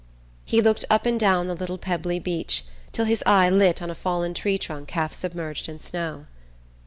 He 0.45 0.63
looked 0.63 0.83
up 0.89 1.05
and 1.05 1.19
down 1.19 1.45
the 1.45 1.53
little 1.53 1.77
pebbly 1.77 2.17
beach 2.17 2.63
till 2.91 3.05
his 3.05 3.21
eye 3.27 3.51
lit 3.51 3.83
on 3.83 3.91
a 3.91 3.93
fallen 3.93 4.33
tree 4.33 4.57
trunk 4.57 4.89
half 4.89 5.13
submerged 5.13 5.69
in 5.69 5.77
snow. 5.77 6.25